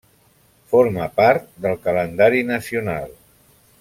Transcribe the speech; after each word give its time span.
Forma 0.75 1.03
part 1.19 1.45
del 1.65 1.77
calendari 1.85 2.41
nacional. 2.49 3.15